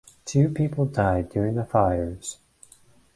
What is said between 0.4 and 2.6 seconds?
people died during the fires.